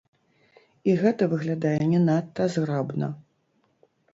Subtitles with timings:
[0.89, 3.07] І гэта выглядае не надта зграбна.